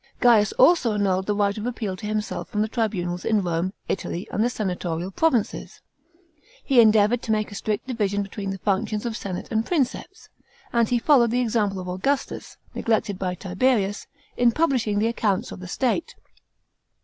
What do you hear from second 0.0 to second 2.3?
Gaius also annulled the right of appeal to